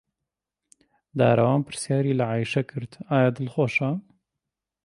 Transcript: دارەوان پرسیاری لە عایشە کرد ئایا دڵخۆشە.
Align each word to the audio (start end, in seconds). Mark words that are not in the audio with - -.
دارەوان 1.19 1.59
پرسیاری 1.67 2.17
لە 2.19 2.25
عایشە 2.31 2.61
کرد 2.69 2.91
ئایا 3.09 3.29
دڵخۆشە. 3.37 3.91